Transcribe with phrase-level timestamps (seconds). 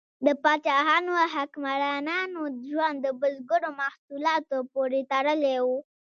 [0.25, 5.67] د پاچاهانو او حکمرانانو ژوند د بزګرو محصولاتو پورې تړلی و.